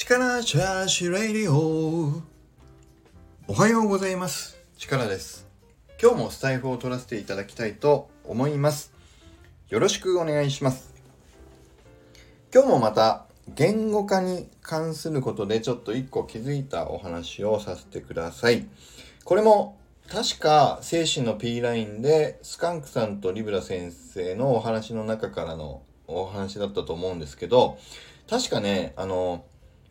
[0.00, 2.22] 力チャーシレディオ
[3.48, 4.56] おはようございます。
[4.76, 5.48] 力です。
[6.00, 8.92] 今日もスタイフを取らせていただきたいと思います。
[9.70, 10.94] よろしくお願いします。
[12.54, 18.68] 今日もまた言語化に関することでちょっと一個気づいたお話をさせてください。
[19.24, 19.78] これも
[20.08, 27.78] 確か精神の P ラインでスカンクさんとリブラ先生のお話の中からのお話だったと思うんですけど
[28.30, 29.44] 確かねあの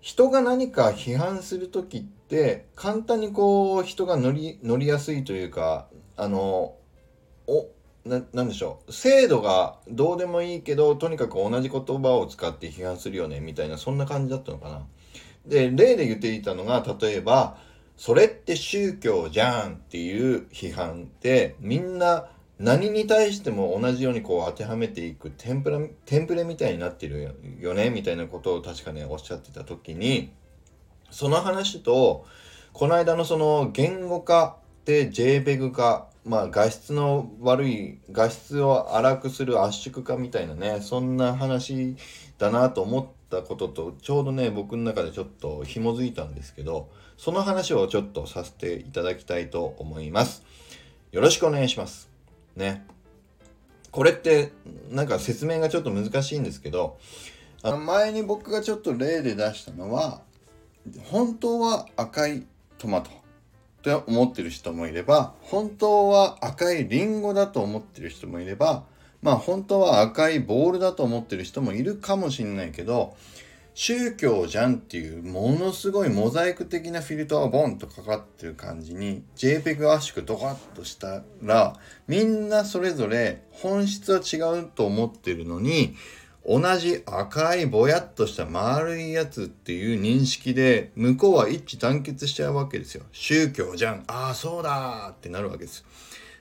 [0.08, 6.76] 人が何か批判する時って簡単にこう人が乗り乗りやすいというかあの
[7.46, 7.68] お
[8.06, 14.86] ななんでしょう制度がどうでもいいけどとにかく同じ言葉を使って批判するよねみたいなそんな感じだったのかな。
[15.46, 17.58] で例で言っていたのが例えば
[17.98, 22.30] 「それって宗教じゃん」っていう批判ってみんな
[22.60, 30.34] 何に対しても同じようにこう当てはめていくテンプラテンプレみたいになってるよねみたいなことを確かねおっしゃってた時に
[31.12, 32.26] その話と
[32.73, 41.96] この間のその言語化で JPEG 化まあ画質の悪い画質を荒くする圧縮化みたいなねそんな話
[42.40, 50.44] だなと思ったこととちょうどね僕の中でちょっと紐づいたんですけどその話をちょっとさせていただきたいと思います。
[51.12, 52.17] よろしくお願いします。
[52.58, 52.86] ね。
[53.91, 54.52] これって
[54.91, 57.00] なんか説明がちょっと難しいんですけど
[57.63, 60.22] あの前に僕がちょっと例で出したのは
[61.05, 62.45] 本当は赤い
[62.78, 63.13] トマトっ
[63.81, 68.83] て思ってる人もいれば本当は赤いリンゴだと思ってる人もいれば
[69.22, 73.16] まあ本当は赤いボールだと思ってる人もいるかもしれないけど
[73.80, 81.75] 宗教じゃんっていうものすごいモザイク的なフィルターがボンとかかってる感じに JPEG 圧縮ドカッとしたら
[82.08, 85.95] みんなそれぞれ本質は違うと思ってるのに
[86.44, 93.03] 同じ赤いぼやっとした丸いやつっていう認識で向こうは一致団結しちゃうわけですよ。
[93.12, 94.06] 宗教じゃん。
[94.07, 95.85] ああ、そうだってなるわけです。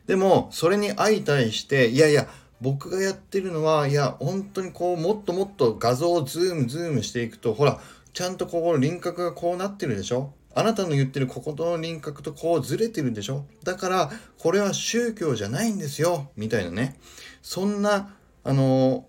[0.06, 2.28] でも、それに相対して、いやいや、
[2.60, 7.80] 僕がやってるのはいや本当にこうもっともっと画像をズームズームしていくとほら
[8.12, 10.32] ちゃんとここの輪郭がこうなってるでしょ？
[10.54, 13.44] あなたの言ってるこことの輪郭とこうずれてるでしょ？
[13.62, 16.98] だからこれは宗教じゃないんですよみたいなね。
[17.42, 19.04] そんなあの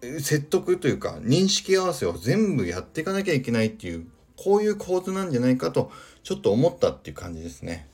[0.00, 4.06] 説得というか認識合わせを全部やっていかなきゃいけないっていう
[4.38, 5.92] こういう構図なんじゃないかと
[6.22, 7.86] ちょっと思ったっていう感じですね。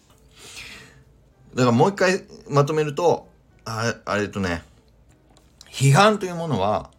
[1.54, 3.26] だからもう一回まとめると
[3.64, 4.62] ああれとね
[5.76, 6.90] 批判というものは、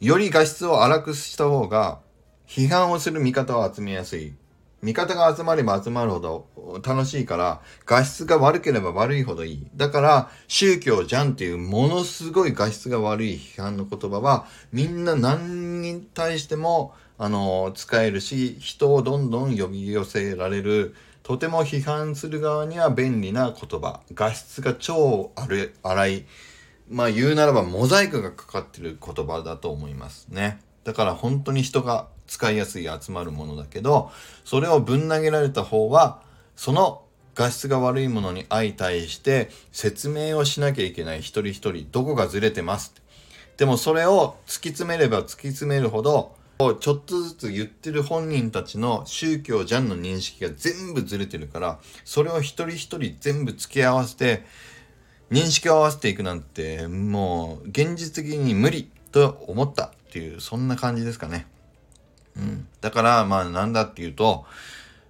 [0.00, 2.00] より画質を荒くした方が、
[2.48, 4.34] 批判をする味方を集めやすい。
[4.82, 9.66] 味方が集まれば集まるほど楽しいから、画質が悪ければ悪いほどいい。
[9.76, 24.00] だから、宗教じゃんっていうものすごい画質が悪い批判の言葉は、みんな何に対しても、あの、使えるし、人をどんどん呼び寄せられる、とても批判する側には便利な言葉。
[24.14, 25.30] 画質が超
[25.84, 26.24] 荒い。
[26.88, 30.60] まあ言うならばモザイクがかかってる言葉だと思いますね。
[30.84, 34.10] だから本当に人が使いやすい集まるものだけど、
[34.44, 36.22] それをぶん投げられた方は、
[36.54, 37.02] その
[37.34, 42.94] 画質が悪いものに相対して説明をしなきゃいけない一人一人、どこがずれてます
[43.58, 46.34] でもそれを突き詰めれば突き詰めるほど、
[46.80, 54.44] ちょっとずつ言ってる本人たちの宗教じゃんの認識が全部ずれてるから、それを一人一人全部付き合わせて、
[55.30, 61.46] 認識を合わせていくなんてもう現実的に無理と思ったっていうそんな感じですかね。
[62.36, 62.68] うん。
[62.80, 64.44] だからまあなんだっていうと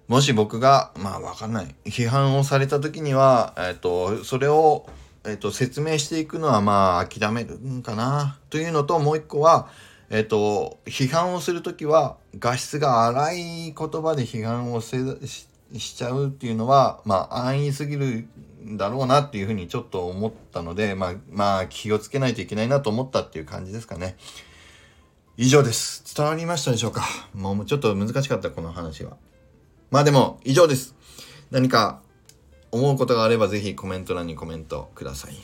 [0.07, 4.87] もし僕がまあわかんない批判をされた時にはえっ、とそれを
[5.25, 9.69] えっ、と説明していくのはまあ諦めるんかなというのともう一個は
[10.09, 15.47] えっ、と批判をする時は画質が荒い言葉で批判をせし
[15.95, 18.27] ちゃうっていうのはまあ安易すぎる
[18.75, 24.17] だろうなっていうふうにちょっと思ったので、まあ、まあ気をつけないといけないなと思ったっていう感じですかね。
[25.37, 26.03] 以上です。
[26.15, 27.05] 伝わりましたでしょうか？
[27.33, 29.17] もうちょっと難しかった、この話は。
[29.91, 30.95] まあでも、以上です。
[31.51, 32.01] 何か
[32.71, 35.35] 思うことがあればぜひコメント欄にコメントください。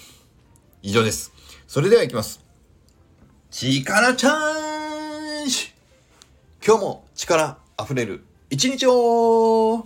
[0.81, 1.31] 以上です。
[1.68, 2.44] それでは行きます。
[3.51, 5.71] 力チャーンジ
[6.65, 9.86] 今日も力溢れる一日を